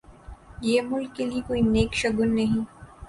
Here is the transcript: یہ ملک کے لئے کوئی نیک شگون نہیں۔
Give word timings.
یہ 0.69 0.81
ملک 0.89 1.09
کے 1.15 1.25
لئے 1.25 1.41
کوئی 1.47 1.61
نیک 1.73 1.91
شگون 2.01 2.29
نہیں۔ 2.35 2.63